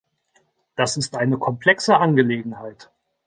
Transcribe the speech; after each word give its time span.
Das 0.75 0.97
ist 0.97 1.15
eine 1.15 1.37
komplexe 1.37 1.95
Angelegenheit. 1.99 2.89